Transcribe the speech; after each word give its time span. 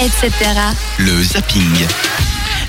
etc. 0.00 0.30
Le 0.98 1.22
zapping. 1.22 1.86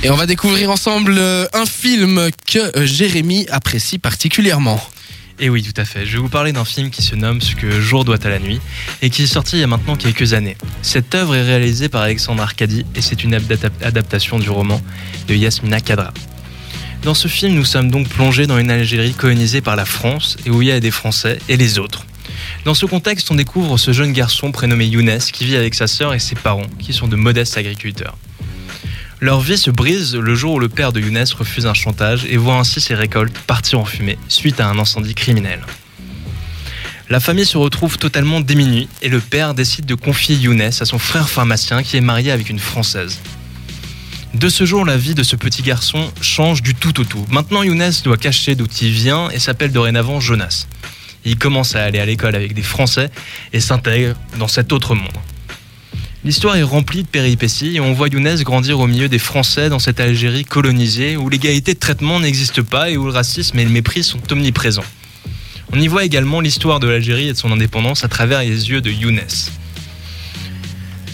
Et 0.03 0.09
on 0.09 0.15
va 0.15 0.25
découvrir 0.25 0.69
ensemble 0.69 1.15
euh, 1.17 1.45
un 1.53 1.65
film 1.65 2.29
que 2.45 2.77
euh, 2.77 2.85
Jérémy 2.85 3.47
apprécie 3.49 3.99
particulièrement. 3.99 4.81
Et 5.39 5.49
oui, 5.49 5.63
tout 5.63 5.79
à 5.79 5.85
fait. 5.85 6.05
Je 6.05 6.13
vais 6.13 6.17
vous 6.17 6.29
parler 6.29 6.51
d'un 6.51 6.65
film 6.65 6.89
qui 6.89 7.01
se 7.01 7.15
nomme 7.15 7.39
Ce 7.39 7.55
que 7.55 7.79
jour 7.79 8.03
doit 8.03 8.17
à 8.25 8.29
la 8.29 8.39
nuit 8.39 8.59
et 9.01 9.09
qui 9.09 9.23
est 9.23 9.27
sorti 9.27 9.55
il 9.55 9.59
y 9.61 9.63
a 9.63 9.67
maintenant 9.67 9.95
quelques 9.95 10.33
années. 10.33 10.57
Cette 10.81 11.15
œuvre 11.15 11.35
est 11.35 11.43
réalisée 11.43 11.87
par 11.87 12.01
Alexandre 12.01 12.43
Arcadi 12.43 12.85
et 12.95 13.01
c'est 13.01 13.23
une 13.23 13.33
adaptation 13.81 14.37
du 14.37 14.49
roman 14.49 14.81
de 15.27 15.33
Yasmina 15.33 15.79
Kadra. 15.79 16.13
Dans 17.03 17.13
ce 17.13 17.29
film, 17.29 17.53
nous 17.55 17.65
sommes 17.65 17.89
donc 17.89 18.09
plongés 18.09 18.45
dans 18.45 18.59
une 18.59 18.69
Algérie 18.69 19.13
colonisée 19.13 19.61
par 19.61 19.75
la 19.77 19.85
France 19.85 20.35
et 20.45 20.49
où 20.49 20.61
il 20.61 20.67
y 20.67 20.71
a 20.71 20.79
des 20.79 20.91
Français 20.91 21.39
et 21.47 21.55
les 21.55 21.79
autres. 21.79 22.05
Dans 22.65 22.73
ce 22.73 22.85
contexte, 22.85 23.31
on 23.31 23.35
découvre 23.35 23.77
ce 23.77 23.91
jeune 23.91 24.13
garçon 24.13 24.51
prénommé 24.51 24.85
Younes 24.85 25.19
qui 25.33 25.45
vit 25.45 25.55
avec 25.55 25.73
sa 25.73 25.87
sœur 25.87 26.13
et 26.13 26.19
ses 26.19 26.35
parents, 26.35 26.67
qui 26.79 26.93
sont 26.93 27.07
de 27.07 27.15
modestes 27.15 27.57
agriculteurs. 27.57 28.17
Leur 29.19 29.39
vie 29.39 29.57
se 29.57 29.69
brise 29.69 30.15
le 30.15 30.33
jour 30.35 30.55
où 30.55 30.59
le 30.59 30.69
père 30.69 30.93
de 30.93 30.99
Younes 30.99 31.25
refuse 31.37 31.67
un 31.67 31.73
chantage 31.73 32.25
et 32.25 32.37
voit 32.37 32.55
ainsi 32.55 32.81
ses 32.81 32.95
récoltes 32.95 33.37
partir 33.45 33.79
en 33.79 33.85
fumée 33.85 34.17
suite 34.27 34.59
à 34.59 34.67
un 34.67 34.79
incendie 34.79 35.13
criminel. 35.13 35.59
La 37.09 37.19
famille 37.19 37.45
se 37.45 37.57
retrouve 37.57 37.97
totalement 37.97 38.39
démunie 38.39 38.87
et 39.01 39.09
le 39.09 39.19
père 39.19 39.53
décide 39.53 39.85
de 39.85 39.95
confier 39.95 40.35
Younes 40.35 40.61
à 40.61 40.85
son 40.85 40.97
frère 40.97 41.29
pharmacien 41.29 41.83
qui 41.83 41.97
est 41.97 42.01
marié 42.01 42.31
avec 42.31 42.49
une 42.49 42.57
Française. 42.57 43.19
De 44.33 44.47
ce 44.47 44.65
jour, 44.65 44.85
la 44.85 44.95
vie 44.95 45.13
de 45.13 45.23
ce 45.23 45.35
petit 45.35 45.61
garçon 45.61 46.09
change 46.21 46.63
du 46.63 46.73
tout 46.73 47.01
au 47.01 47.03
tout. 47.03 47.25
Maintenant, 47.29 47.63
Younes 47.63 47.91
doit 48.05 48.15
cacher 48.15 48.55
d'où 48.55 48.65
il 48.81 48.91
vient 48.91 49.29
et 49.29 49.39
s'appelle 49.39 49.73
dorénavant 49.73 50.21
Jonas. 50.21 50.67
Il 51.25 51.37
commence 51.37 51.75
à 51.75 51.83
aller 51.83 51.99
à 51.99 52.05
l'école 52.05 52.35
avec 52.35 52.53
des 52.53 52.61
Français 52.61 53.09
et 53.53 53.59
s'intègre 53.59 54.15
dans 54.39 54.47
cet 54.47 54.73
autre 54.73 54.95
monde. 54.95 55.07
L'histoire 56.23 56.55
est 56.55 56.63
remplie 56.63 57.01
de 57.01 57.07
péripéties 57.07 57.77
et 57.77 57.79
on 57.79 57.93
voit 57.93 58.07
Younes 58.07 58.43
grandir 58.43 58.79
au 58.79 58.85
milieu 58.85 59.09
des 59.09 59.17
Français 59.17 59.69
dans 59.69 59.79
cette 59.79 59.99
Algérie 59.99 60.45
colonisée 60.45 61.17
où 61.17 61.29
l'égalité 61.29 61.73
de 61.73 61.79
traitement 61.79 62.19
n'existe 62.19 62.61
pas 62.61 62.91
et 62.91 62.97
où 62.97 63.05
le 63.05 63.11
racisme 63.11 63.57
et 63.57 63.63
le 63.63 63.71
mépris 63.71 64.03
sont 64.03 64.21
omniprésents. 64.31 64.83
On 65.73 65.79
y 65.79 65.87
voit 65.87 66.03
également 66.03 66.39
l'histoire 66.39 66.79
de 66.79 66.87
l'Algérie 66.87 67.29
et 67.29 67.33
de 67.33 67.37
son 67.37 67.51
indépendance 67.51 68.03
à 68.03 68.07
travers 68.07 68.41
les 68.41 68.69
yeux 68.69 68.81
de 68.81 68.91
Younes. 68.91 69.21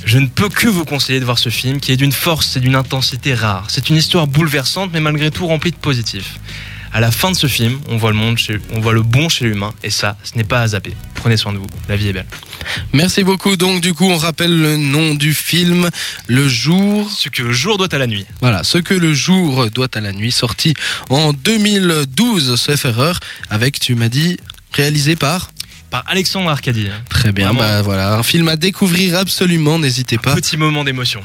Je 0.03 0.19
ne 0.19 0.27
peux 0.27 0.49
que 0.49 0.67
vous 0.67 0.83
conseiller 0.83 1.19
de 1.19 1.25
voir 1.25 1.39
ce 1.39 1.49
film 1.49 1.79
qui 1.79 1.93
est 1.93 1.97
d'une 1.97 2.11
force 2.11 2.57
et 2.57 2.59
d'une 2.59 2.75
intensité 2.75 3.33
rare. 3.33 3.67
C'est 3.69 3.89
une 3.89 3.95
histoire 3.95 4.27
bouleversante 4.27 4.91
mais 4.91 4.99
malgré 4.99 5.31
tout 5.31 5.47
remplie 5.47 5.71
de 5.71 5.77
positifs. 5.77 6.37
À 6.93 6.99
la 6.99 7.11
fin 7.11 7.31
de 7.31 7.35
ce 7.35 7.47
film, 7.47 7.79
on 7.89 7.97
voit 7.97 8.11
le 8.11 8.17
monde, 8.17 8.37
chez, 8.37 8.59
on 8.73 8.79
voit 8.79 8.93
le 8.93 9.03
bon 9.03 9.29
chez 9.29 9.45
l'humain, 9.45 9.73
et 9.83 9.89
ça, 9.89 10.17
ce 10.23 10.37
n'est 10.37 10.43
pas 10.43 10.61
à 10.61 10.67
zapper. 10.69 10.93
Prenez 11.15 11.37
soin 11.37 11.53
de 11.53 11.57
vous, 11.57 11.67
la 11.89 11.95
vie 11.95 12.09
est 12.09 12.13
belle. 12.13 12.25
Merci 12.93 13.23
beaucoup. 13.23 13.55
Donc 13.55 13.81
du 13.81 13.93
coup, 13.93 14.05
on 14.05 14.17
rappelle 14.17 14.55
le 14.59 14.77
nom 14.77 15.13
du 15.15 15.33
film, 15.33 15.89
Le 16.27 16.47
jour. 16.47 17.09
Ce 17.11 17.29
que 17.29 17.43
le 17.43 17.53
jour 17.53 17.77
doit 17.77 17.93
à 17.93 17.97
la 17.97 18.07
nuit. 18.07 18.25
Voilà, 18.41 18.63
ce 18.63 18.77
que 18.77 18.93
le 18.93 19.13
jour 19.13 19.69
doit 19.69 19.89
à 19.93 19.99
la 19.99 20.11
nuit, 20.11 20.31
sorti 20.31 20.73
en 21.09 21.33
2012, 21.33 22.55
sauf 22.55 22.85
erreur, 22.85 23.19
avec, 23.49 23.79
tu 23.79 23.95
m'as 23.95 24.09
dit, 24.09 24.37
réalisé 24.73 25.15
par? 25.15 25.51
Par 25.89 26.03
Alexandre 26.07 26.49
Arcadi. 26.49 26.87
Très 27.09 27.31
bien, 27.31 27.53
bah 27.53 27.81
voilà, 27.81 28.15
un 28.15 28.23
film 28.23 28.49
à 28.49 28.57
découvrir 28.57 29.17
absolument, 29.17 29.79
n'hésitez 29.79 30.17
pas. 30.17 30.35
Petit 30.35 30.57
moment 30.57 30.83
d'émotion. 30.83 31.15